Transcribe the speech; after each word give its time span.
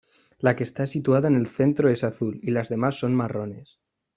La 0.39 0.55
que 0.55 0.63
está 0.63 0.87
situada 0.87 1.27
en 1.27 1.35
el 1.35 1.45
centro 1.45 1.87
es 1.87 2.03
azul, 2.03 2.39
y 2.41 2.49
las 2.49 2.69
demás 2.69 2.95
son 2.99 3.13
marrones. 3.13 3.79